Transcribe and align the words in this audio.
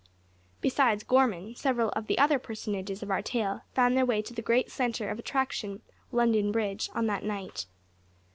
Besides 0.61 1.03
Gorman, 1.03 1.53
several 1.55 1.89
of 1.89 2.07
the 2.07 2.17
other 2.17 2.39
personages 2.39 3.03
of 3.03 3.11
our 3.11 3.21
tale 3.21 3.61
found 3.75 3.95
their 3.95 4.03
way 4.03 4.23
to 4.23 4.33
the 4.33 4.41
great 4.41 4.71
centre 4.71 5.11
of 5.11 5.19
attraction, 5.19 5.83
London 6.11 6.51
Bridge, 6.51 6.89
on 6.95 7.05
that 7.05 7.23
night. 7.23 7.67